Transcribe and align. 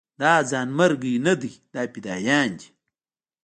دا 0.21 0.33
ځانمرګي 0.49 1.13
نه 1.25 1.33
دي 1.41 1.51
دا 1.73 1.83
فدايان 1.93 2.49
دي. 2.59 2.69